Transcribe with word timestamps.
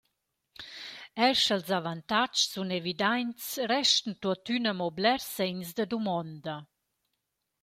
Eir 1.25 1.35
scha’ls 1.41 1.69
avantags 1.77 2.41
sun 2.51 2.69
evidaints, 2.79 3.45
restan 3.71 4.13
tuottüna 4.21 4.67
amo 4.73 4.87
blers 4.97 5.25
segns 5.35 5.69
da 5.77 5.85
dumonda. 5.91 6.55